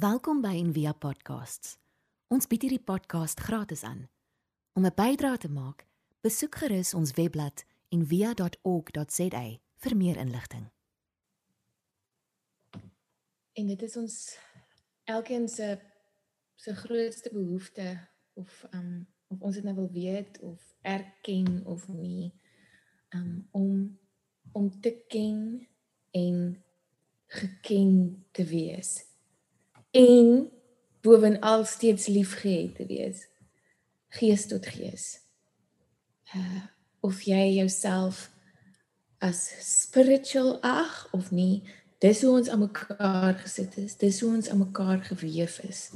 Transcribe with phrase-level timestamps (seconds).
[0.00, 1.74] Welkom by Envia Podcasts.
[2.32, 4.06] Ons bied hierdie podcast gratis aan.
[4.72, 5.84] Om 'n bydrae te maak,
[6.24, 9.42] besoek gerus ons webblad en via.org.za
[9.76, 10.70] vir meer inligting.
[13.52, 14.38] En dit is ons
[15.04, 15.78] elkeen se
[16.54, 22.32] se grootste behoefte of um of ons dit nou wil weet of erken of nie
[23.08, 23.98] um om
[24.52, 25.68] om te ken
[26.10, 26.64] en
[27.26, 29.09] geken te wees
[29.90, 30.50] en
[31.00, 33.26] bovenal steeds liefgehad te wees.
[34.08, 35.20] Gees tot gees.
[36.34, 36.68] Uh
[37.00, 38.28] of jy jouself
[39.24, 41.62] as spiritual ag of nie
[42.04, 45.90] dis hoe ons aan mekaar gesit is dis hoe ons aan mekaar geweef is.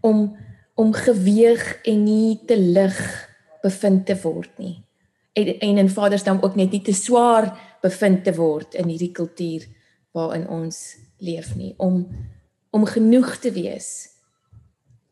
[0.00, 0.34] Om
[0.74, 2.98] om geweeg en nie te lig
[3.62, 4.74] bevind te word nie.
[5.32, 7.48] En, en in Vadersdam ook net nie te swaar
[7.82, 9.64] bevind te word in hierdie kultuur
[10.16, 11.72] waarin ons leef nie.
[11.80, 12.02] Om
[12.76, 13.88] om genoeg te wees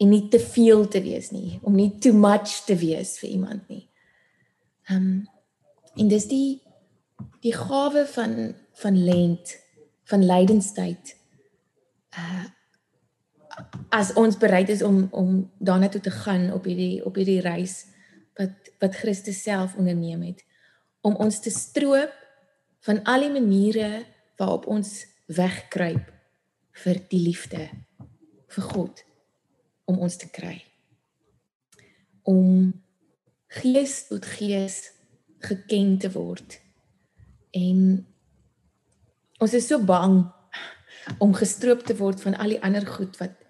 [0.03, 3.69] en nie te veel te wees nie om nie too much te wees vir iemand
[3.73, 3.87] nie.
[4.91, 5.23] Ehm um,
[5.95, 6.59] en dis die
[7.45, 9.55] die gawe van van lent
[10.11, 11.17] van lydenstyd.
[12.19, 12.45] Uh
[13.95, 17.85] as ons bereid is om om daarna toe te gaan op hierdie op hierdie reis
[18.35, 20.43] wat wat Christus self onderneem het
[21.07, 22.17] om ons te stroop
[22.89, 23.91] van al die maniere
[24.37, 26.11] waarop ons wegkruip
[26.83, 27.69] vir die liefde
[28.55, 29.03] vir God
[29.91, 30.57] om ons te kry.
[32.25, 32.73] Om
[33.61, 34.79] gees tot gees
[35.45, 36.59] geken te word.
[37.55, 37.81] En
[39.45, 40.23] ons is so bang
[41.23, 43.41] om gestroop te word van al die ander goed wat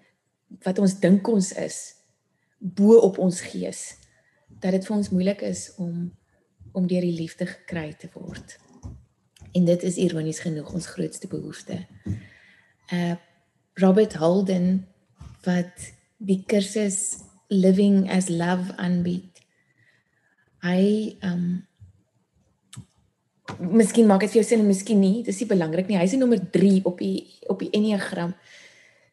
[0.63, 1.77] wat ons dink ons is
[2.59, 3.79] bo op ons gees
[4.61, 6.11] dat dit vir ons moeilik is om
[6.75, 8.57] om deur die liefde gekry te word.
[9.55, 11.77] En dit is ironies genoeg ons grootste behoefte
[12.93, 13.15] uh
[13.75, 14.87] Robert Holden
[15.43, 19.41] wat die kursus Living as Love aanbied.
[20.63, 21.65] Hy um
[23.61, 25.21] Miskien maak dit vir jou sin en miskien nie.
[25.23, 25.99] Dis nie belangrik nie.
[25.99, 28.33] Hy is nommer 3 op die op die Enneagram.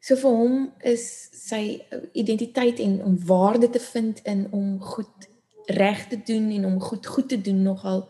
[0.03, 0.55] So vir hom
[0.89, 1.05] is
[1.37, 1.83] sy
[2.19, 5.29] identiteit en om waarde te vind in om goed
[5.67, 8.09] reg te doen en om goed goed te doen nogal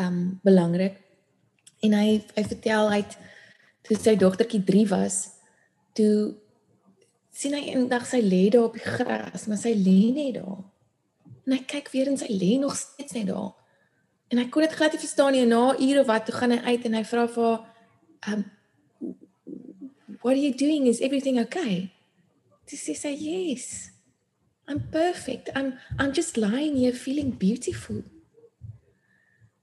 [0.00, 0.98] um belangrik.
[1.86, 3.16] En hy hy vertel hy het
[3.84, 5.18] toe sy dogtertjie 3 was,
[5.96, 6.34] toe
[7.34, 10.62] sien hy eendag sy lê daar op die gras, maar sy lê net daar.
[11.44, 13.52] En hy kyk weer en sy lê nog steeds net daar.
[14.32, 15.44] En hy kon dit glad nie verstaan nie.
[15.46, 17.50] Na ure wat toe gaan hy uit en hy vra vir
[18.24, 18.44] haar, um
[20.22, 20.86] what are you doing?
[20.88, 21.90] Is everything okay?
[22.70, 23.90] Dis sê sy, yes.
[24.66, 25.50] I'm perfect.
[25.54, 28.00] I'm I'm just lying here feeling beautiful.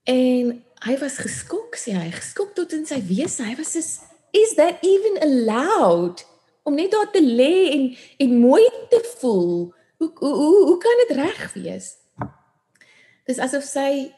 [0.06, 0.54] En
[0.86, 3.42] hy was geskok, sê hy, geskok tot in sy wese.
[3.42, 6.26] Hy was so is that even allowed
[6.64, 9.74] om net daar te lê en en mooi te voel?
[9.98, 11.96] Hoe hoe hoe, hoe kan dit reg wees?
[13.26, 14.12] Dis asof sy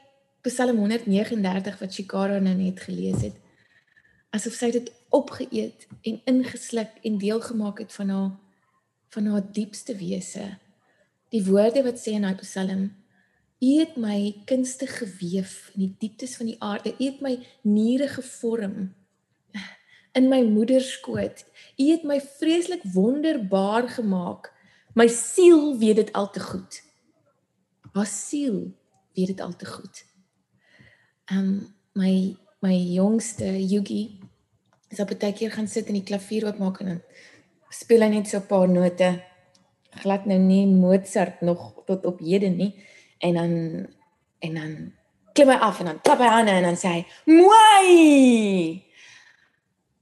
[0.43, 3.39] Psalm 139 wat Shikara nou net gelees het
[4.33, 8.31] asof sy dit opgeëet en ingesluk en deel gemaak het van haar
[9.13, 10.45] van haar diepste wese.
[11.29, 12.87] Die woorde wat sê in daai Psalm
[13.63, 16.91] U het my kunstig geweef in die dieptes van die aarde.
[16.97, 18.89] U het my niere gevorm
[20.13, 21.45] in my moeder skoot.
[21.77, 24.51] U het my vreeslik wonderbaar gemaak.
[24.93, 26.81] My siel weet dit al te goed.
[27.93, 28.73] Haar siel
[29.13, 30.05] weet dit al te goed.
[31.31, 34.19] Um my my jongste Yugi
[34.89, 37.03] is op 'n tydjie gaan sit en die klavier oopmaak en
[37.69, 39.23] speel hy net so 'n paar note.
[39.89, 42.73] Glad nou nie Mozart nog tot op hede nie
[43.17, 43.87] en dan
[44.39, 44.93] en dan
[45.33, 48.83] klim hy af en dan klap hy aan en dan sê hy mooi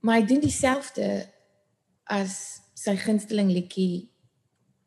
[0.02, 1.08] maar hy doen dieselfde
[2.10, 4.08] as sy gunsteling liedjie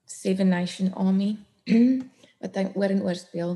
[0.05, 1.37] Seven Nation Army
[2.43, 3.55] wat hy oor en oor speel.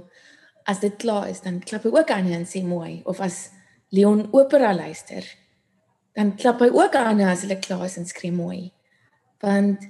[0.69, 3.49] As dit klaar is, dan klap hy ook aan en sê mooi of as
[3.89, 5.25] Leon opera luister,
[6.13, 8.69] dan klap hy ook aan as hulle klaar is en skree mooi.
[9.41, 9.81] Want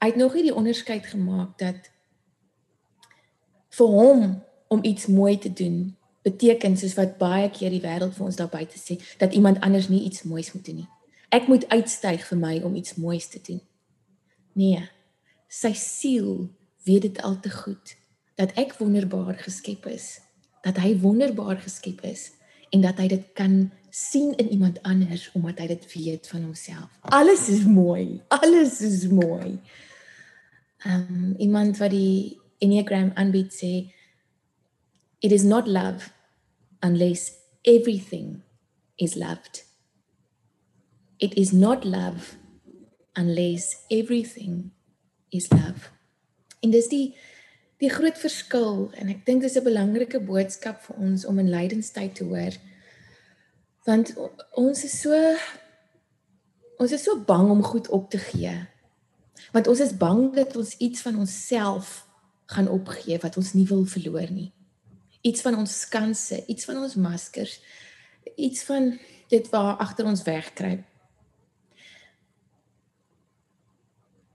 [0.00, 1.90] hy het nog nie die onderskeid gemaak dat
[3.76, 4.22] vir hom
[4.70, 8.50] om iets mooi te doen beteken soos wat baie keer die wêreld vir ons daar
[8.52, 10.88] buite sê dat iemand anders nie iets moois moet doen nie.
[11.30, 13.60] Ek moet uitstyg vir my om iets moois te doen.
[14.58, 14.82] Nee.
[15.48, 16.50] Sy siel
[16.84, 17.96] weet dit al te goed
[18.40, 20.18] dat ek wonderbaar geskep is,
[20.64, 22.30] dat hy wonderbaar geskep is
[22.72, 26.88] en dat hy dit kan sien in iemand anders omdat hy dit weet van homself.
[27.00, 28.20] Alles is mooi.
[28.28, 29.58] Alles is mooi.
[30.84, 33.72] Ehm um, iemand wat die Enneagram aanbied sê
[35.20, 36.12] It is not love
[36.82, 38.42] unless everything
[38.98, 39.64] is loved.
[41.18, 42.36] It is not love
[43.14, 44.72] unless everything
[45.28, 45.90] is love.
[46.60, 47.14] En dis die
[47.80, 52.14] die groot verskil en ek dink dis 'n belangrike boodskap vir ons om in lydenstyd
[52.14, 52.56] te hoor.
[53.84, 54.14] Want
[54.52, 55.12] ons is so
[56.78, 58.56] ons is so bang om goed op te gee.
[59.52, 62.06] Want ons is bang dat ons iets van onsself
[62.46, 64.52] gaan opgee wat ons nie wil verloor nie.
[65.20, 67.58] Iets van ons skanse, iets van ons maskers,
[68.36, 68.92] iets van
[69.28, 70.86] dit waar agter ons wegkruip.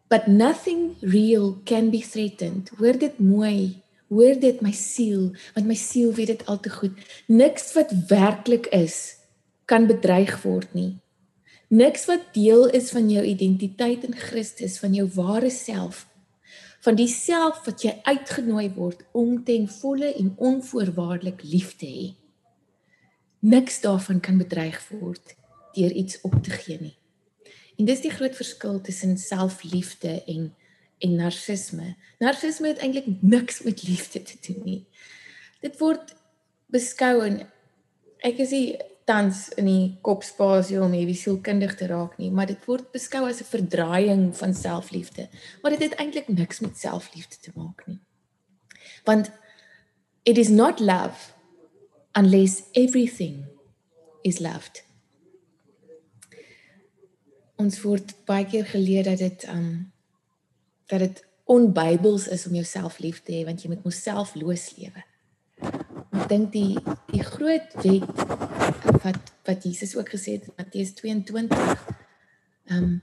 [0.08, 2.70] but nothing real can be threatened.
[2.78, 3.82] Hoor dit mooi.
[4.08, 7.00] Hoor dit my siel, want my siel weet dit al te goed.
[7.28, 9.18] Niks wat werklik is
[9.66, 10.94] kan bedreig word nie.
[11.74, 16.06] Niks wat deel is van jou identiteit in Christus, van jou ware self,
[16.86, 22.06] van die self wat jy uitgenooi word om ten volle en onvoorwaardelik lief te hê.
[23.46, 25.34] Niks daarvan kan bedreig word
[25.76, 26.94] deur iets op te gee nie.
[27.76, 30.54] En dis die groot verskil tussen selfliefde en
[31.04, 31.90] en narcisme.
[32.24, 34.82] Narcisme het eintlik niks met liefde te doen nie.
[35.62, 36.14] Dit word
[36.72, 37.42] beskou en
[38.24, 42.66] ek is nie tans in die kopspasie om hierdie sielkundig te raak nie, maar dit
[42.66, 45.28] word beskou as 'n verdraaiing van selfliefde.
[45.62, 48.00] Maar dit het eintlik niks met selfliefde te maak nie.
[49.06, 49.32] Want
[50.24, 51.34] it is not love
[52.14, 53.46] unless everything
[54.24, 54.86] is loved
[57.62, 59.92] ons word baie keer geleer dat dit um
[60.92, 65.02] dat dit onbybels is om jouself lief te hê want jy moet jouself los lewe.
[66.14, 66.76] Ek dink die
[67.12, 68.45] die groot wet
[69.04, 71.86] wat wat Jesus ook gesê het in Matteus 22
[72.76, 73.02] um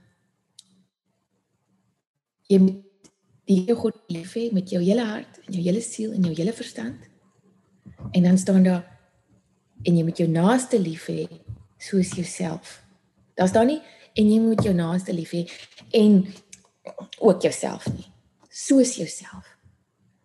[2.51, 3.09] jy moet
[3.47, 6.53] die God lief hê met jou hele hart en jou hele siel en jou hele
[6.55, 7.09] verstand.
[8.15, 8.85] En dan staan daar
[9.83, 11.27] en jy moet jou naaste lief hê
[11.77, 12.79] soos jouself.
[13.35, 13.81] Daar's daar nie
[14.13, 15.43] en jy moet jou naaste lief hê
[15.91, 16.21] en
[17.19, 18.07] ook jouself nie
[18.53, 19.57] soos jouself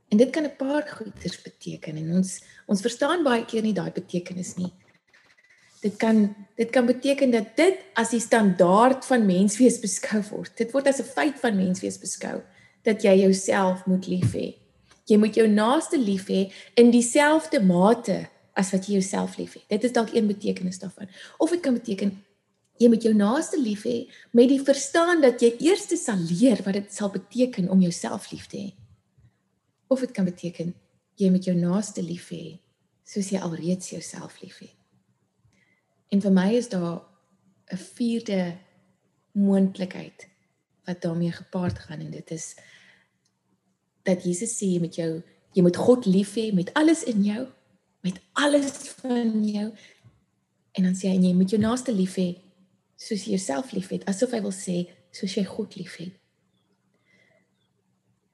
[0.08, 3.92] en dit kan 'n paar goeders beteken en ons ons verstaan baie keer nie daai
[3.92, 4.72] betekenis nie
[5.82, 10.72] dit kan dit kan beteken dat dit as die standaard van menswees beskou word dit
[10.72, 12.42] word as 'n feit van menswees beskou
[12.82, 14.54] dat jy jouself moet lief hê
[15.06, 19.68] jy moet jou naaste lief hê in dieselfde mate as wat jy jouself lief het
[19.68, 21.08] dit is dalk een betekenis daarvan
[21.38, 22.24] of dit kan beteken
[22.78, 23.96] jy moet jou naaste lief hê
[24.36, 28.46] met die verstaan dat jy eers sal leer wat dit sal beteken om jouself lief
[28.46, 28.70] te hê.
[29.88, 30.74] Of dit kan beteken
[31.18, 32.58] jy moet jou naaste lief hê
[33.08, 34.77] soos jy alreeds jouself liefhet.
[36.08, 37.02] En vir my is daar
[37.72, 38.56] 'n vierde
[39.32, 40.28] moontlikheid
[40.84, 42.56] wat daarmee gepaard gaan en dit is
[44.02, 45.22] dat Jesus sê jy moet jou
[45.52, 47.46] jy moet God lief hê met alles in jou,
[48.00, 49.72] met alles van jou.
[50.72, 52.28] En dan sê hy jy moet jou naaste lief hê
[52.98, 56.14] soos jy jouself liefhet, asof hy wil sê soos jy God liefhet.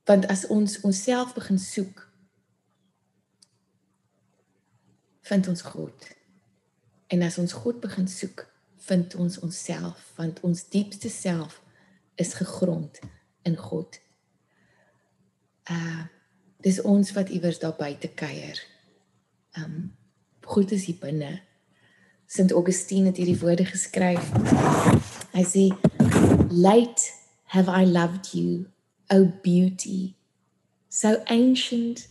[0.09, 2.01] Want as ons onsself begin soek,
[5.29, 6.09] vind ons God.
[7.15, 8.43] En as ons God begin soek,
[8.89, 11.61] vind ons onsself, want ons diepste self
[12.21, 12.99] is gegrond
[13.47, 14.01] in God.
[15.71, 16.11] Uh
[16.65, 18.57] dis ons wat iewers daar buite kuier.
[19.61, 19.93] Um
[20.49, 21.43] God is hier binne
[22.27, 24.31] Sint Augustine het hierdie woorde geskryf.
[25.37, 25.65] Hy sê
[26.51, 27.13] late
[27.53, 28.67] have I loved you,
[29.13, 30.17] O beauty,
[30.89, 32.09] so ancient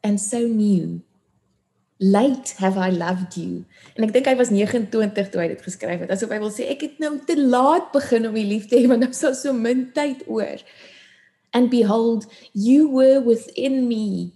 [0.00, 1.02] and so new.
[2.00, 3.64] Late have I loved you.
[3.96, 6.12] En ek dink hy was 29 toe hy dit geskryf het.
[6.14, 8.86] Asof hy wil sê ek het nou te laat begin om u lief te hê
[8.90, 10.62] want nou is so min tyd oor.
[11.50, 14.34] And behold, you were within me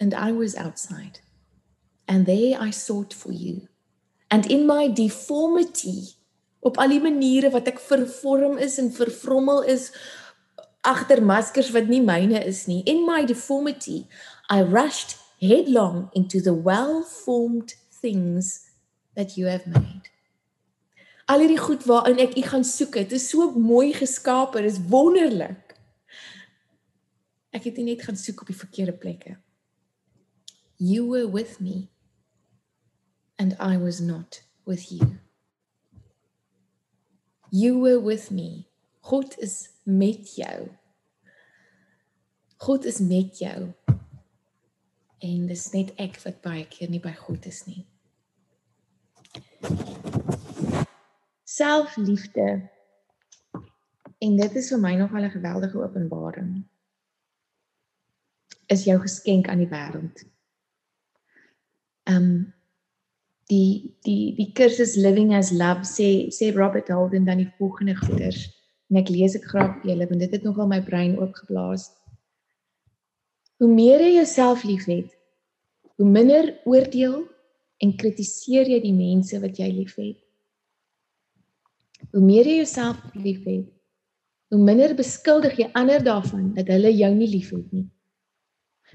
[0.00, 1.20] and I was outside.
[2.08, 3.68] And there I sought for you
[4.30, 6.14] and in my deformity
[6.60, 9.90] op al die maniere wat ek vervorm is en vervrommel is
[10.86, 14.02] agter maskers wat nie myne is nie in my deformity
[14.52, 18.70] i rushed headlong into the well formed things
[19.14, 20.10] that you have made
[21.26, 25.76] al hierdie goed waarin ek u gaan soek het is so mooi geskape is wonderlik
[27.50, 29.38] ek het net gaan soek op die verkeerde plekke
[30.78, 31.88] you were with me
[33.38, 35.18] and I was not with you.
[37.50, 38.66] You were with me.
[39.00, 40.68] God is met jou.
[42.58, 43.74] God is met jou.
[45.18, 47.86] En dis net ek wat baie keer nie by God is nie.
[51.48, 52.48] Selfliefde.
[54.18, 56.64] En dit is vir my nog 'n geweldige openbaring.
[58.66, 60.24] Is jou geskenk aan die wêreld.
[62.04, 62.54] Ehm um,
[63.48, 68.58] die die die kursus living as love sê sê Robert Holden dan die volgende goeders
[68.88, 71.90] En ek lees dit graag vir julle want dit het nogal my brein oopgeblaas.
[73.58, 75.10] Hoe meer jy jouself liefhet,
[75.98, 77.24] hoe minder oordeel
[77.82, 80.18] en kritiseer jy die mense wat jy liefhet.
[82.12, 83.66] Hoe meer jy jouself liefhet,
[84.54, 87.88] hoe minder beskuldig jy ander daarvan dat hulle jou nie liefhet nie.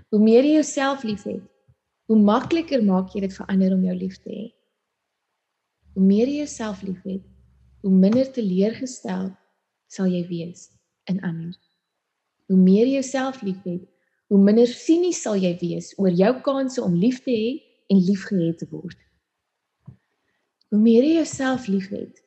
[0.09, 1.43] Hoe meer jy jouself liefhet,
[2.07, 4.49] hoe makliker maak jy dit vir ander om jou lief te hê.
[5.93, 7.23] Hoe meer jy jouself liefhet,
[7.83, 9.33] hoe minder teleurgestel
[9.91, 10.69] sal jy wees
[11.11, 11.51] in ander.
[12.47, 13.83] Hoe meer jy jouself liefhet,
[14.33, 17.49] hoe minder sinies sal jy wees oor jou kansse om lief te hê
[17.93, 18.97] en liefgehet te word.
[20.73, 22.17] Hoe meer jy jouself liefhet,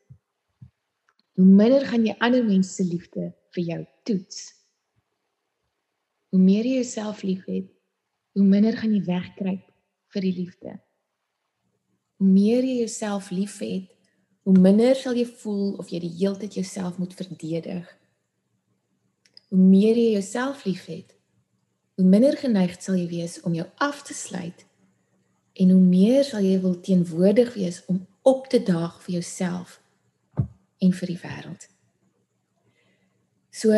[1.35, 4.45] hoe minder gaan jy ander mense se liefde vir jou toets.
[6.31, 7.67] Hoe meer jy jouself liefhet,
[8.39, 9.67] hoe minder gaan jy wegkruip
[10.15, 10.77] vir die liefde.
[12.23, 13.91] Hoe meer jy jouself liefhet,
[14.47, 17.91] hoe minder sal jy voel of jy die hele tyd jouself moet verdedig.
[19.51, 21.16] Hoe meer jy jouself liefhet,
[21.97, 24.65] hoe minder geneig sal jy wees om jou af te sluit
[25.57, 29.79] en hoe meer sal jy wil teenwoordig wees om op te daag vir jouself
[30.83, 31.69] en vir die wêreld.
[33.51, 33.73] So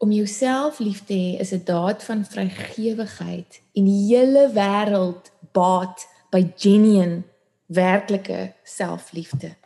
[0.00, 6.06] om jouself lief te hê is 'n daad van vrygewigheid en die hele wêreld baat
[6.30, 7.22] by genuine
[7.66, 9.56] werklike selfliefde.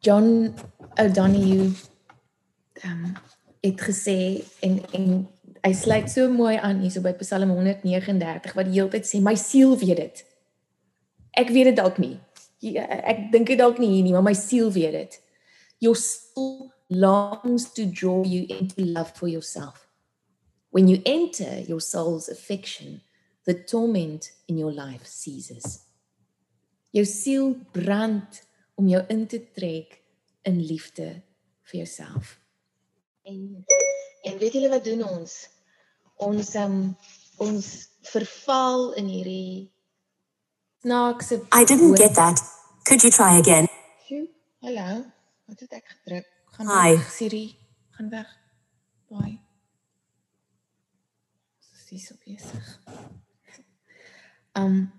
[0.00, 0.54] John
[0.96, 1.72] O'Donoghue
[2.84, 3.16] um,
[3.64, 5.28] het gesê en en
[5.60, 9.36] hy sluit so mooi aan hierso by Psalm 139 wat die hele tyd sê my
[9.36, 10.22] siel weet dit.
[11.40, 12.16] Ek weet dit dalk nie.
[12.80, 15.20] Ek dink dit dalk nie hier nie, maar my siel weet dit.
[15.80, 19.86] Your soul longs to draw you into love for yourself.
[20.70, 23.00] When you enter your soul's affection,
[23.44, 25.80] the torment in your life ceases.
[26.92, 28.42] Jou siel brand
[28.74, 30.00] om jou in te trek
[30.42, 31.22] in liefde
[31.70, 32.39] vir jouself.
[33.22, 33.64] En
[34.22, 35.48] en weet julle wat doen ons?
[36.16, 36.96] Ons um,
[37.36, 37.66] ons
[38.12, 39.70] verval in hierdie
[40.80, 42.40] snaakse I didn't get that.
[42.84, 43.68] Could you try again?
[44.60, 45.04] Hallo.
[45.48, 46.26] Wat het ek gedruk?
[46.56, 46.90] Gaan Hi.
[46.96, 47.44] weg, Siri.
[47.96, 48.28] Gaan weg.
[49.08, 49.38] Bye.
[51.60, 52.66] Sy is so besig.
[54.56, 54.92] Um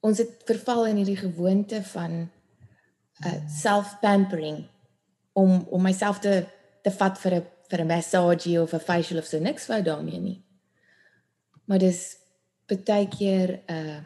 [0.00, 2.30] ons het verval in hierdie gewoonte van
[3.26, 4.62] uh self-pampering
[5.36, 6.46] om om myself te
[6.82, 10.20] te vat vir 'n vir 'n massage of 'n facial of so niks wou daarmee
[10.20, 10.42] nie.
[11.64, 12.16] Maar dis
[12.66, 14.00] baie keer 'n uh,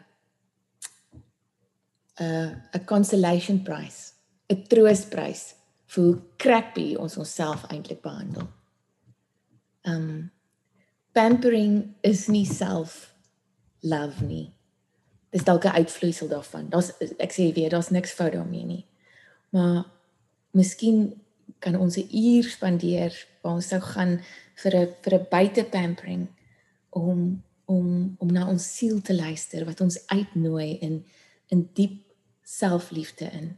[2.19, 4.13] 'n uh, 'n consolation prize,
[4.49, 5.55] 'n troostprys
[5.85, 8.47] vir hoe crappy ons onsself eintlik behandel.
[9.83, 10.31] Um
[11.11, 13.13] pampering is nie self
[13.81, 14.53] love nie.
[15.31, 16.69] Dis dalk 'n uitvloeisel daarvan.
[16.69, 18.85] Daar's ek sê weer, daar's niks fout daarmee nie.
[19.49, 19.85] Maar
[20.51, 21.24] miskien
[21.59, 24.21] kan ons 'n uur spandeer waar ons sou gaan
[24.61, 26.27] vir 'n vir 'n buite pampering
[26.89, 31.05] om om om na ons siel te luister wat ons uitnooi in
[31.47, 32.01] in diep
[32.43, 33.57] selfliefde in.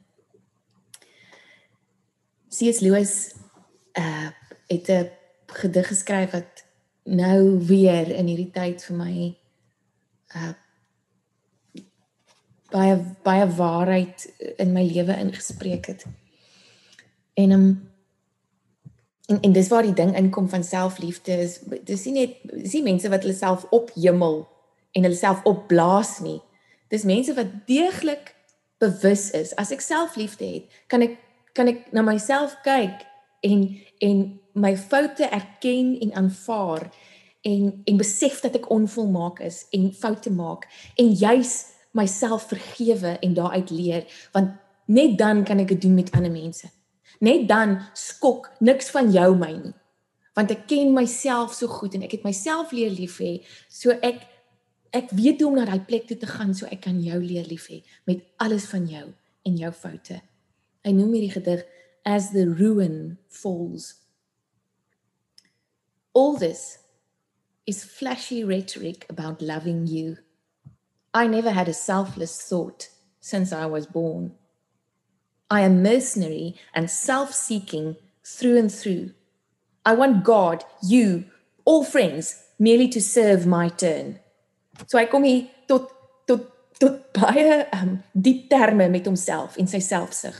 [2.50, 2.79] C.S.
[2.79, 3.34] Lewis
[3.94, 4.29] uh
[4.67, 5.10] het 'n
[5.46, 6.65] gedig geskryf wat
[7.03, 9.36] nou weer in hierdie tyd vir my
[10.36, 10.53] uh
[12.72, 14.25] baie baie waarheid
[14.58, 16.06] in my lewe ingespreek het.
[17.38, 17.67] En um,
[19.27, 22.86] en en dis waar die ding inkom van selfliefde is dis nie net dis nie
[22.86, 24.39] mense wat hulle self ophemel
[24.96, 26.39] en hulle self opblaas nie.
[26.89, 28.34] Dis mense wat deeglik
[28.82, 31.17] bewus is as ek selfliefde het, kan ek
[31.58, 33.03] kan ek na myself kyk
[33.46, 33.67] en
[34.06, 34.24] en
[34.58, 36.88] my foute erken en aanvaar
[37.41, 40.65] en en besef dat ek onvolmaak is en foute maak
[40.96, 41.53] en juis
[41.98, 46.70] myself vergewe en daaruit leer want net dan kan ek dit doen met ander mense.
[47.24, 49.75] Net dan skok niks van jou my nie.
[50.38, 54.27] Want ek ken myself so goed en ek het myself leer lief hê, so ek
[54.95, 57.45] ek weet hoe om na daai plek toe te gaan so ek kan jou leer
[57.50, 59.03] lief hê met alles van jou
[59.45, 60.21] en jou foute.
[60.86, 61.65] Hy noem hierdie gedig
[62.07, 63.95] as the ruin falls.
[66.15, 66.79] All this
[67.67, 70.17] is flashy rhetoric about loving you.
[71.13, 72.88] I never had a selfless thought
[73.19, 74.37] since I was born.
[75.50, 79.12] I am mercenary and self-seeking through and through.
[79.86, 81.25] I want God, you,
[81.66, 84.20] all friends merely to serve my turn.
[84.88, 85.89] So hy kom hier tot
[86.27, 90.36] tot tot baie um diep terme met homself en sy selfsug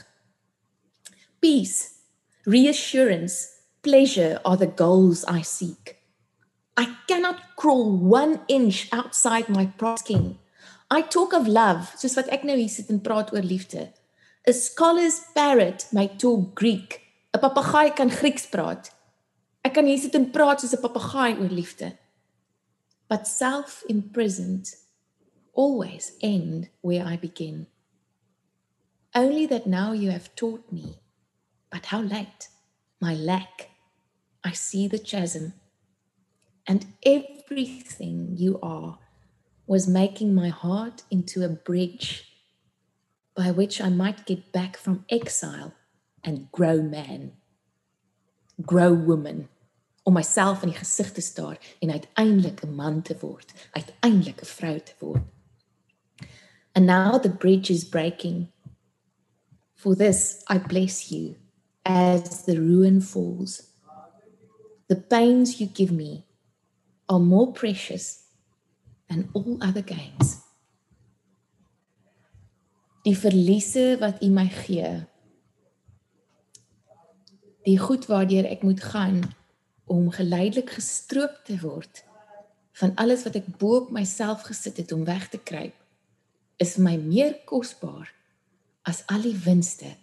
[1.42, 2.00] peace,
[2.46, 5.98] reassurance, pleasure are the goals I seek.
[6.76, 10.40] I cannot crawl one inch outside my prosking.
[10.90, 13.90] I talk of love, soos wat ek nou hier sit en praat oor liefde.
[14.48, 17.01] A scholar's parrot may talk Greek.
[17.34, 18.94] 'n Papegaai kan Grieks praat.
[19.66, 21.89] Ek kan hier sit en praat soos 'n papegaai oor liefde.
[23.10, 24.68] But self-imprisoned
[25.54, 27.68] always end where I begin.
[29.13, 30.96] Only that now you have taught me,
[31.70, 32.48] but how late,
[33.01, 33.70] my lack.
[34.46, 35.60] I see the chasm,
[36.66, 39.00] and everything you are
[39.66, 42.24] was making my heart into a bridge
[43.38, 45.74] by which I might get back from exile
[46.24, 47.34] and grow man,
[48.65, 49.48] grow woman,
[50.03, 54.46] om myself in die gesig te staar en uiteindelik 'n man te word, uiteindelik 'n
[54.46, 55.22] vrou te word.
[56.74, 58.48] And now the bridge is breaking.
[59.75, 61.36] For this I bless you
[61.84, 63.62] as the ruin falls.
[64.88, 66.25] The pains you give me
[67.06, 68.24] are more precious
[69.08, 70.47] than all other gains.
[73.08, 74.88] Die verliese wat U my gee,
[77.64, 79.22] die goed waardeur ek moet gaan
[79.88, 82.02] om geleidelik gestroop te word
[82.82, 85.76] van alles wat ek bo op myself gesit het om weg te kruip,
[86.60, 88.12] is my meer kosbaar
[88.88, 89.94] as al die winste,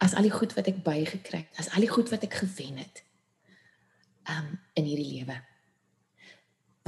[0.00, 2.80] as al die goed wat ek bygekry het, as al die goed wat ek gewen
[2.80, 3.04] het
[4.32, 5.36] um in hierdie lewe.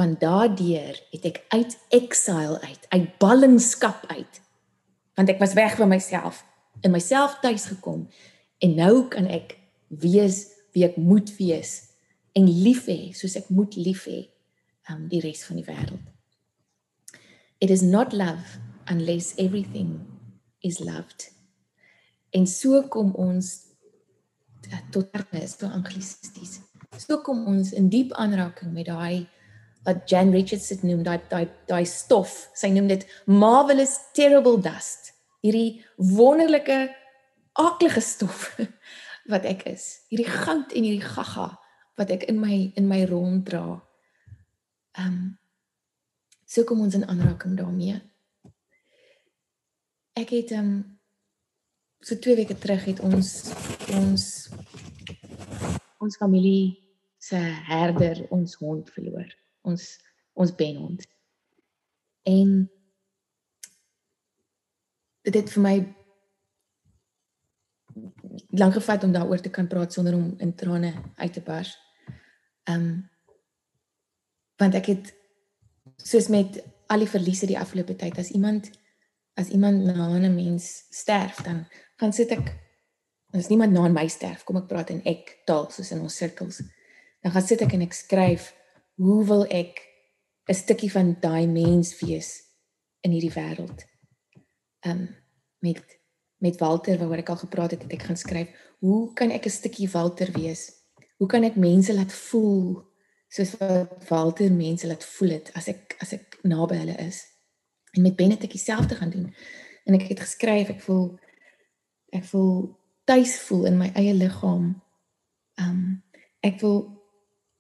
[0.00, 4.40] Want daardeur het ek uit exile uit, uit ballingskap uit.
[5.14, 6.42] Want ek was weg van myself,
[6.82, 8.08] in myself tuis gekom
[8.58, 9.56] en nou kan ek
[9.88, 11.76] wees wie ek moet wees
[12.34, 14.24] en lief hê soos ek moet lief hê
[14.90, 16.02] um die res van die wêreld.
[17.62, 18.58] It is not love
[18.90, 20.00] unless everything
[20.60, 21.30] is loved.
[22.34, 23.54] En so kom ons
[24.72, 26.58] uh, tot erns toe anglisties.
[26.98, 29.24] So kom ons in diep aanraking met daai
[29.84, 32.48] wat Jan Richards dit noem daai daai daai stof.
[32.56, 35.12] Sy noem dit marvelous terrible dust.
[35.44, 36.88] Hierdie wonderlike
[37.60, 38.54] aaklige stof
[39.32, 40.06] wat ek is.
[40.08, 41.52] Hierdie goud en hierdie gaga
[42.00, 43.80] wat ek in my in my rond dra.
[44.98, 45.22] Ehm um,
[46.46, 48.00] so kom ons in aanraking daarmee.
[50.16, 50.74] Ek het ehm um,
[52.04, 53.52] so 2 weke terug het ons
[53.96, 54.24] ons
[56.04, 56.76] ons familie
[57.18, 59.43] se herder ons hond verloor.
[59.64, 59.88] Ons
[60.34, 61.02] ons benhond.
[62.26, 62.54] En
[65.24, 65.74] dit vir my
[68.58, 71.74] lank gevat om daaroor te kan praat sonder om in trane uit te bars.
[72.68, 72.94] Ehm um,
[74.56, 75.08] want ek het
[75.96, 78.70] soos met al die verliese die afgelope tyd as iemand
[79.34, 82.54] as iemand na 'n mens sterf dan gaan sit ek
[83.32, 86.62] as niemand na my sterf kom ek praat in ek taal soos in ons sirkels
[87.22, 88.54] dan gaan sit ek en ek skryf
[88.94, 89.82] hoe wil ek
[90.48, 92.42] 'n stukkie van daai mens wees
[93.00, 93.84] in hierdie wêreld
[94.84, 95.08] ehm um,
[95.58, 96.02] met
[96.44, 98.48] met Walter waaroor ek al gepraat het, het ek gaan skryf,
[98.84, 100.72] hoe kan ek 'n stukkie Walter wees?
[101.16, 102.84] Hoe kan ek mense laat voel
[103.28, 107.24] soos wat Walter mense laat voel het as ek as ek naby hulle is?
[107.96, 109.34] En met Ben het ek dieselfde gaan doen.
[109.84, 111.18] En ek het geskryf, ek voel
[112.12, 114.82] ek voel tuis voel in my eie liggaam.
[115.58, 116.04] Um
[116.40, 116.93] ek wil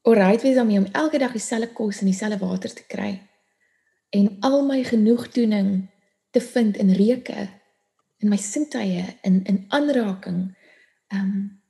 [0.04, 3.12] oral wees om om elke dag dieselfde kos en dieselfde water te kry
[4.14, 5.70] en al my genoegdoening
[6.30, 7.48] te vind in reuke
[8.24, 10.56] in my sintuie in in aanraking.
[11.08, 11.62] Ehm um,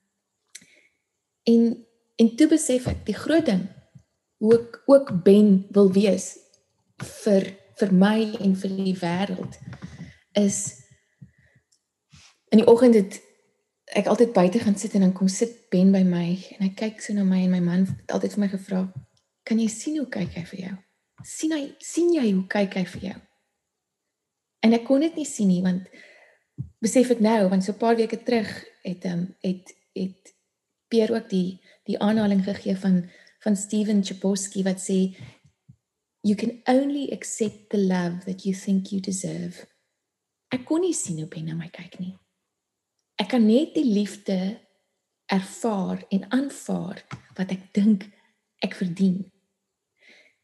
[1.42, 3.66] en en toe besef ek die groot ding
[4.38, 6.35] hoe ek ook ben wil wees
[7.25, 9.59] vir vir my en vir die wêreld
[10.38, 10.59] is
[12.55, 13.18] in die oggend het
[13.95, 16.27] ek altyd buite gaan sit en dan kom sit Ben by my
[16.57, 18.81] en hy kyk so na my en my man het altyd vir my gevra
[19.47, 20.75] kan jy sien hoe kyk hy vir jou
[21.25, 23.19] sien hy sien jy hoe kyk hy vir jou
[24.67, 25.89] en ek kon dit nie sien nie want
[26.85, 28.51] besef ek nou want so 'n paar weke terug
[28.85, 30.35] het ehm um, het het
[30.89, 33.11] Pierre ook die die aanhaling gegee van
[33.45, 35.17] van Steven Chaposky wat sê
[36.25, 39.67] you can only accept the love that you think you deserve.
[40.49, 42.15] Ek kon nie sien hoe Ben na my kyk nie.
[43.20, 44.61] Ek kan net die liefde
[45.27, 47.05] ervaar en aanvaar
[47.37, 48.09] wat ek dink
[48.64, 49.33] ek verdien.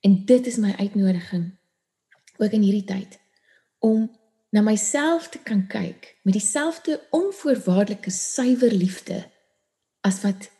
[0.01, 1.51] En dit is my uitnodiging
[2.41, 3.19] ook in hierdie tyd
[3.85, 4.09] om
[4.51, 9.25] na myself te kan kyk met dieselfde onvoorwaardelike suiwer liefde
[10.01, 10.51] as wat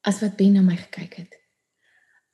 [0.00, 1.34] as wat Ben na my gekyk het.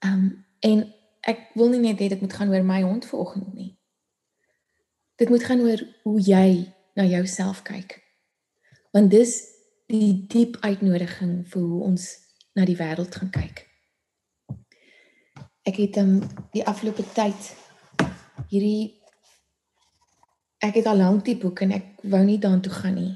[0.04, 0.86] Um en
[1.24, 3.72] ek wil nie net hê dit moet gaan oor my hond vanoggend nie.
[5.16, 8.03] Dit moet gaan oor hoe jy na jouself kyk.
[8.94, 9.40] Want dis
[9.90, 12.06] die diep uitnodiging vir hoe ons
[12.54, 13.64] na die wêreld gaan kyk.
[15.66, 16.20] Ek het um
[16.54, 17.50] die afgelope tyd
[18.52, 19.00] hierdie
[20.64, 23.14] ek het al lank die boek en ek wou nie daartoe gaan nie.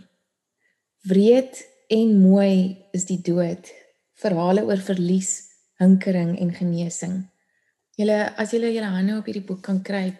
[1.09, 1.63] Wreed
[1.95, 3.71] en mooi is die dood.
[4.19, 5.47] Verhale oor verlies,
[5.79, 7.21] hinkering en genesing.
[7.97, 10.11] Julle as julle julle hande op hierdie boek kan kry.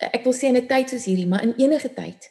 [0.00, 2.28] Ek wil sê in 'n tyd soos hierdie, maar in enige tyd.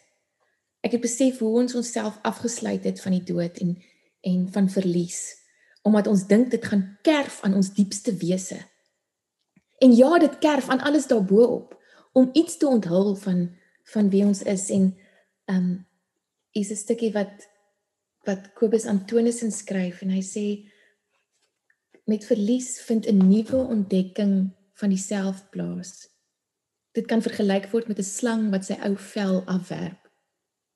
[0.81, 3.77] Ek het besef hoe ons onsself afgesluit het van die dood en
[4.21, 5.39] en van verlies
[5.81, 8.57] omdat ons dink dit gaan kerf aan ons diepste wese.
[9.79, 11.77] En ja, dit kerf aan alles daarbo-op
[12.11, 13.55] om iets te onthul van
[13.89, 14.97] van wie ons is en
[15.45, 15.87] ehm um,
[16.51, 17.47] is 'n stukkie wat
[18.27, 20.45] wat Kobus Antonissen skryf en hy sê
[22.05, 25.03] met verlies vind 'n nuwe ontdekking van die
[25.49, 26.09] plaas.
[26.91, 30.08] Dit kan vergelyk word met 'n slang wat sy ou vel afwerp.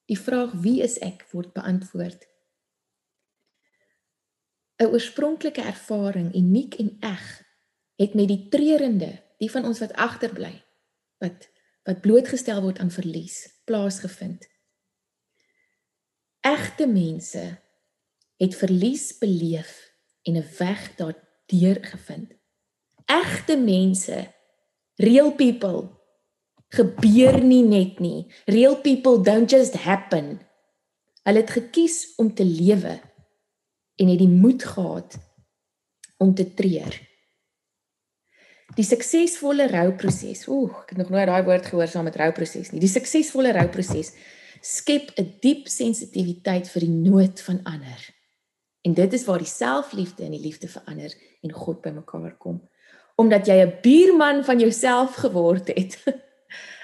[0.05, 2.27] Die vraag wie is ek word beantwoord.
[4.81, 7.43] 'n Oorspronklike ervaring, uniek en eg,
[7.95, 10.53] het met die treurende, die van ons wat agterbly,
[11.23, 11.49] wat
[11.83, 14.45] wat blootgestel word aan verlies, plaasgevind.
[16.39, 17.41] Egte mense
[18.39, 19.91] het verlies beleef
[20.23, 22.31] en 'n weg daardeur gevind.
[23.05, 24.33] Egte mense,
[24.95, 26.02] real people,
[26.73, 28.25] gebeur nie net nie.
[28.49, 30.39] Real people don't just happen.
[31.23, 32.99] Hulle het gekies om te lewe
[33.95, 35.17] en het die moed gehad
[36.17, 36.95] om te treur.
[38.73, 40.47] Die suksesvolle rouproses.
[40.49, 42.81] Ooh, ek het nog nooit daai woord gehoor saam met rouproses nie.
[42.81, 44.13] Die suksesvolle rouproses
[44.63, 48.01] skep 'n diep sensitiwiteit vir die nood van ander.
[48.81, 52.61] En dit is waar die selfliefde en die liefde vir ander en God bymekaar kom.
[53.15, 56.03] Omdat jy 'n buurman van jouself geword het,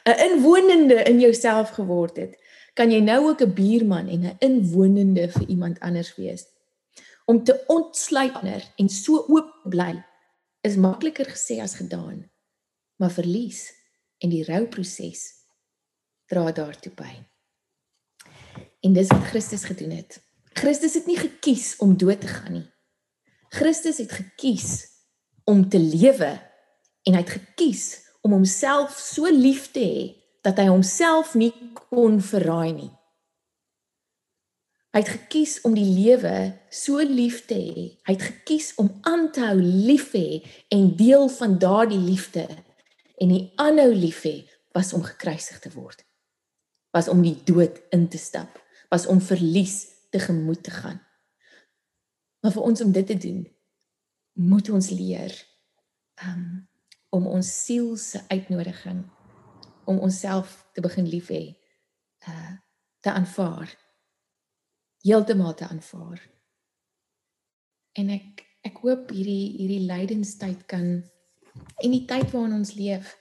[0.03, 2.37] 'n inwonende in jouself geword het,
[2.73, 6.45] kan jy nou ook 'n buurman en 'n inwonende vir iemand anders wees.
[7.25, 10.03] Om te ontsluit ander en so oop bly
[10.61, 12.31] is makliker gesê as gedaan.
[12.95, 13.73] Maar verlies
[14.17, 15.33] en die rouproses
[16.25, 17.13] dra daartoe by.
[18.79, 20.21] En dis wat Christus gedoen het.
[20.53, 22.67] Christus het nie gekies om dood te gaan nie.
[23.49, 24.87] Christus het gekies
[25.43, 26.31] om te lewe
[27.03, 30.05] en hy het gekies om homself so lief te hê
[30.45, 32.91] dat hy homself nie kon verraai nie.
[34.89, 36.35] Hy het gekies om die lewe
[36.73, 37.83] so lief te hê.
[38.07, 40.41] Hy het gekies om aan te hou lief hê
[40.73, 42.47] en deel van daardie liefde
[43.19, 44.37] en die aanhou lief hê
[44.73, 46.01] was om gekruisig te word.
[46.95, 48.57] Was om die dood in te stap
[48.89, 50.97] was om verlies te gemoed te gaan.
[52.41, 53.43] Maar vir ons om dit te doen,
[54.33, 55.33] moet ons leer
[56.25, 56.68] um,
[57.09, 59.03] om ons siel se uitnodiging
[59.89, 61.45] om onsself te begin lief hê
[62.27, 62.57] uh
[62.99, 63.71] te aanvaar.
[65.07, 66.19] Heeltemal te aanvaar.
[67.95, 70.89] En ek ek hoop hierdie hierdie lydenstyd kan
[71.79, 73.13] en die tyd waarin ons leef.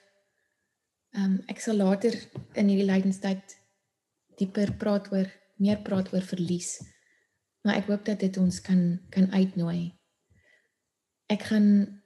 [1.15, 2.17] Um ek sal later
[2.59, 3.55] in hierdie lydenstyd
[4.39, 5.31] dieper praat oor
[5.63, 6.75] meer praat oor verlies.
[7.63, 8.83] Maar ek hoop dat dit ons kan
[9.15, 9.95] kan uitnooi.
[11.31, 11.98] Ek gaan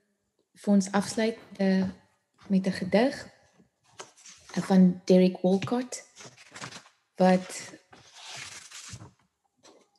[0.54, 1.84] vir ons afsluit eh,
[2.48, 3.28] met 'n gedig
[4.54, 6.04] van Derek Walcott
[7.16, 7.74] wat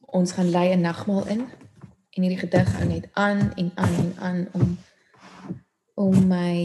[0.00, 1.50] ons gaan lei 'n nagmaal in.
[2.10, 4.78] En hierdie gedig hou net aan en aan en aan om
[5.94, 6.58] om my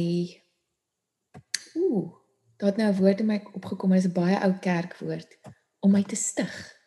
[1.73, 2.13] ooh,
[2.57, 5.37] daar het nou 'n woord in my opgekom, dit is 'n baie ou kerkwoord
[5.79, 6.78] om my te stig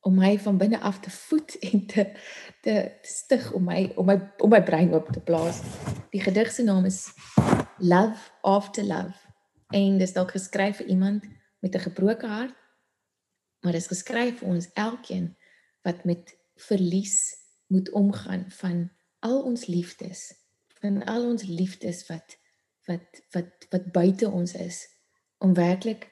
[0.00, 2.04] om my van binne af te voed en te
[2.60, 5.60] te stig om my om my om my brein oop te plaas.
[6.10, 7.08] Die gedig se naam is
[7.78, 9.26] Love After Love
[9.68, 11.24] en dit is dalk geskryf vir iemand
[11.60, 12.56] met 'n gebroke hart,
[13.60, 15.36] maar dit is geskryf vir ons elkeen
[15.82, 20.34] wat met verlies moet omgaan van al ons liefdes,
[20.80, 22.38] van al ons liefdes wat
[22.84, 24.88] wat wat wat buite ons is
[25.38, 26.08] om werklik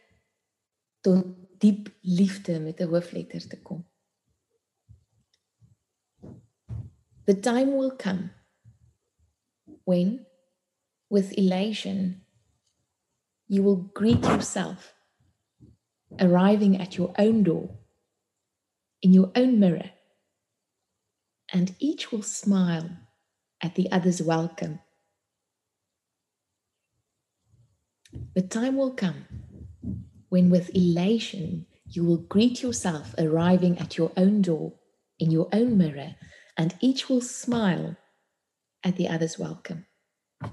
[1.01, 1.25] tot
[1.59, 3.85] diep liefde met 'n hoofletter te kom.
[7.25, 8.31] The time will come
[9.85, 10.27] when
[11.09, 12.25] with elation
[13.47, 14.95] you will greet yourself
[16.19, 17.69] arriving at your own door
[19.03, 19.90] in your own mirror
[21.53, 22.90] and each will smile
[23.61, 24.81] at the other's welcome.
[28.35, 29.45] The time will come
[30.37, 34.75] when with elation you will greet yourself arriving at your own door
[35.18, 36.14] in your own mirror,
[36.59, 37.96] and each will smile
[38.85, 39.87] at the other's welcome.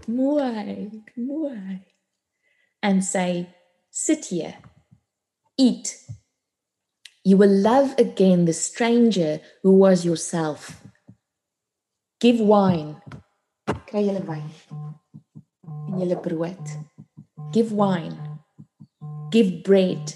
[0.08, 1.82] Mooi, mooi.
[2.82, 3.50] And say,
[3.92, 4.56] Sit here,
[5.58, 5.98] eat.
[7.26, 10.82] You will love again the stranger who was yourself.
[12.22, 13.02] Give wine.
[17.52, 18.33] Give wine
[19.34, 20.14] Give bread.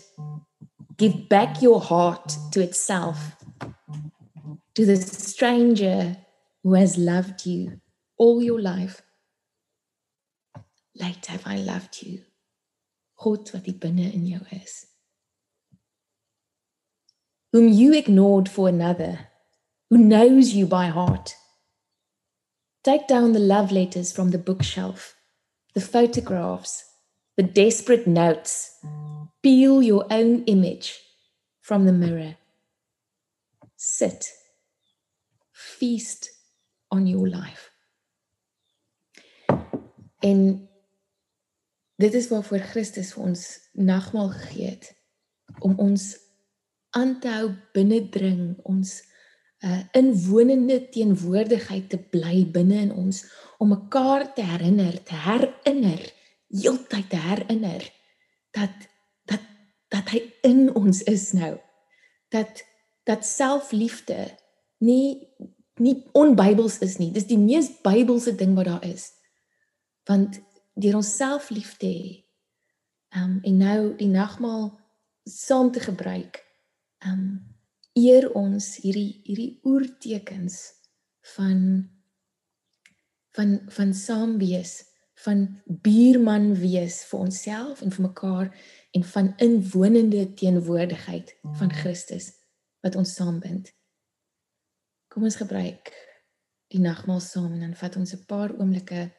[1.01, 3.33] Give back your heart to itself.
[4.77, 6.17] to the stranger
[6.61, 7.81] who has loved you
[8.19, 9.01] all your life.
[10.93, 12.19] Late have I loved you.
[13.25, 14.85] Wat die binne in jou is.
[17.53, 19.29] Whom you ignored for another,
[19.89, 21.33] who knows you by heart.
[22.83, 25.15] Take down the love letters from the bookshelf,
[25.73, 26.83] the photographs,
[27.37, 28.79] the desperate notes.
[29.41, 30.99] Peel your own image
[31.61, 32.35] from the mirror.
[33.75, 34.31] Sit.
[35.51, 36.29] Feast
[36.91, 37.71] on your life.
[40.19, 40.69] En
[41.95, 44.89] dit is waarvoor Christus vir ons nagmaal gegee het
[45.61, 46.17] om ons
[46.97, 48.97] aan te hou binnendring ons
[49.65, 53.23] uh, inwonende teenwoordigheid te bly binne in ons
[53.61, 56.01] om mekaar te herinner, te herinner,
[56.53, 57.83] heeltyd te herinner
[58.51, 58.87] dat
[59.25, 59.43] dat
[59.87, 61.57] dat hy in ons is nou.
[62.29, 62.63] Dat
[63.07, 64.37] dat selfliefde
[64.77, 65.27] nie
[65.77, 67.11] nie onbybels is nie.
[67.13, 69.11] Dis die mees Bybelse ding wat daar is.
[70.09, 70.39] Want
[70.73, 72.09] deur onsself lief te hê,
[73.15, 74.71] ehm um, en nou die nagmaal
[75.23, 76.41] saam te gebruik,
[77.05, 77.29] ehm um,
[77.97, 80.57] eer ons hierdie hierdie oortekens
[81.35, 81.61] van
[83.37, 84.83] van van saam wees,
[85.25, 88.49] van buurman wees vir onsself en vir mekaar
[88.91, 92.31] en van inwonende teenwoordigheid van Christus
[92.85, 93.71] wat ons saambind.
[95.09, 95.89] Kom ons gebruik
[96.73, 99.09] die nagmaal saam en dan vat ons 'n paar oomblikke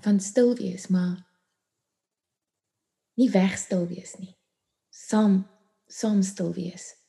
[0.00, 1.22] van stil wees, maar
[3.14, 4.34] nie weg stil wees nie.
[4.90, 5.46] Saam
[5.86, 7.03] saam stil wees.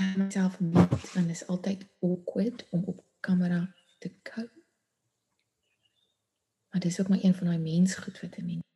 [0.00, 4.48] En myself met van is altyd awkward om op kamera te kou.
[6.70, 8.69] Maar dis ook maar een van daai mensgoed wat 'n mens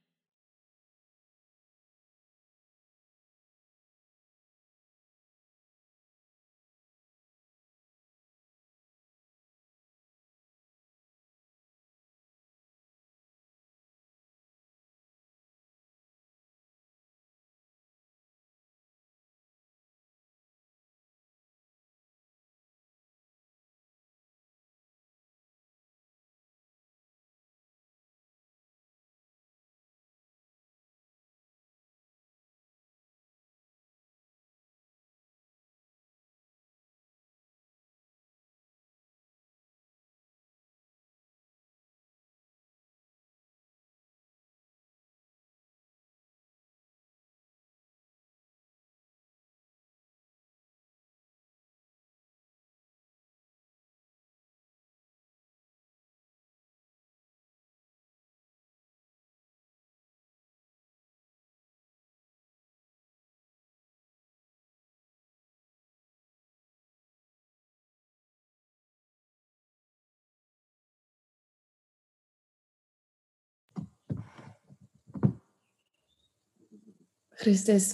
[77.35, 77.93] Christus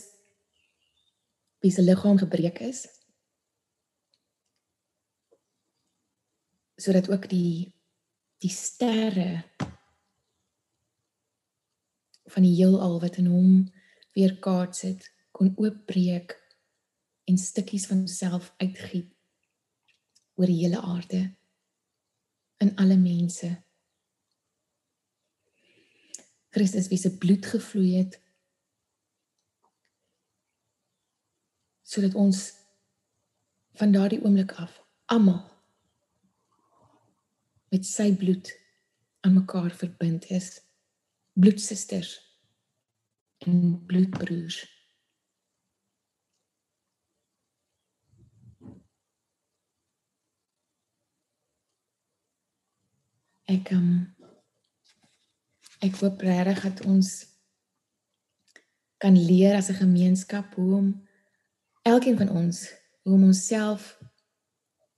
[1.61, 2.87] wie se liggaam gebreek is
[6.81, 7.72] sodat ook die
[8.40, 9.44] die sterre
[12.31, 13.57] van die heelal wat in hom
[14.16, 16.37] weer kaats het kon oopbreek
[17.29, 19.12] en stukkies van homself uitgiet
[20.40, 21.20] oor die hele aarde
[22.61, 23.50] in alle mense.
[26.50, 28.18] Christus wie se bloed gevloei het
[31.90, 32.40] sodat ons
[33.81, 34.76] van daardie oomblik af
[35.11, 35.42] almal
[37.70, 38.50] met sy bloed
[39.20, 40.59] aan mekaar verbind is.
[41.33, 42.18] Bloedsusters
[43.46, 44.59] en bloedbroers.
[53.50, 53.92] Ek um,
[55.83, 57.12] ek hoop regtig dat ons
[59.00, 60.90] kan leer as 'n gemeenskap hoe om
[61.83, 63.99] elkeen van ons hoe om onsself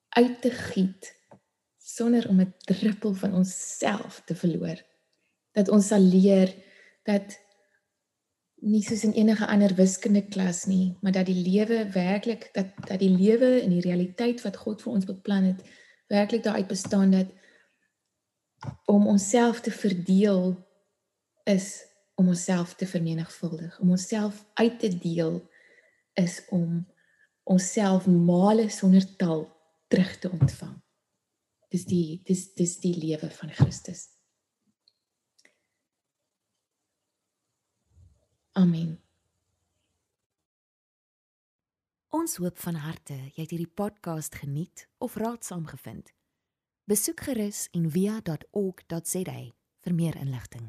[0.09, 1.21] uit te giet
[1.79, 4.83] sonder om 'n druppel van onsself te verloor.
[5.53, 6.55] Dat ons sal leer
[7.03, 7.39] dat
[8.55, 12.99] nie soos in enige ander wiskunde klas nie, maar dat die lewe werklik dat dat
[12.99, 15.63] die lewe en die realiteit wat God vir ons beplan het,
[16.07, 17.27] werklik daaruit bestaan dat
[18.85, 20.69] om onsself te verdeel
[21.45, 25.51] is om onsself te vermenigvuldig, om onsself uit te deel
[26.15, 26.87] is om
[27.43, 29.47] onsself male sonder tal
[29.89, 30.83] terug te ontvang.
[31.69, 34.09] Dis die dis dis die lewe van Christus.
[38.53, 38.99] Amen.
[42.13, 46.13] Ons hoop van harte jy het hierdie podcast geniet of raadsaam gevind.
[46.85, 49.41] Besoek gerus en via.ok.za
[49.83, 50.69] vir meer inligting.